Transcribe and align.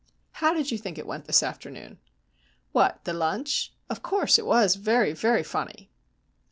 How 0.31 0.51
did 0.55 0.71
you 0.71 0.79
think 0.79 0.97
it 0.97 1.05
went 1.05 1.25
this 1.25 1.43
afternoon?" 1.43 1.99
"What? 2.71 3.03
The 3.05 3.13
lunch? 3.13 3.71
Of 3.87 4.01
course 4.01 4.39
it 4.39 4.47
was 4.47 4.73
very, 4.73 5.13
very 5.13 5.43
funny." 5.43 5.91